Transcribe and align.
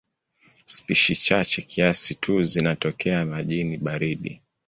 Spishi 0.65 1.15
chache 1.15 1.61
kiasi 1.61 2.15
tu 2.15 2.43
zinatokea 2.43 3.25
majini 3.25 3.77
baridi. 3.77 4.41